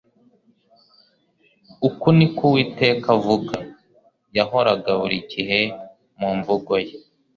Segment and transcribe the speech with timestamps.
[1.87, 3.65] Uku niko Uwiteka avuga,''
[4.37, 5.59] yahoraga buri gihe
[6.19, 6.95] mu mvugo ye